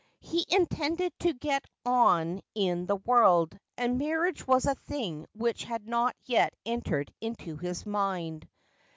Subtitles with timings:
[0.21, 5.87] He intended to get on in the world, and marriage was a thing which had
[5.87, 8.47] not yet entered into his mind.